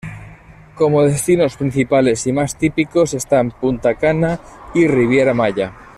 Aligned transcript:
Como 0.73 1.03
destinos 1.03 1.55
principales 1.57 2.25
y 2.25 2.33
más 2.33 2.57
típicos, 2.57 3.13
están 3.13 3.51
Punta 3.51 3.93
Cana 3.93 4.39
y 4.73 4.87
Riviera 4.87 5.35
Maya. 5.35 5.73